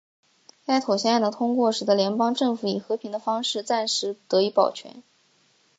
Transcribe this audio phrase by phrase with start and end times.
[0.65, 5.03] 该妥协案的通过使得联邦政府以和平的方式暂时得以保全。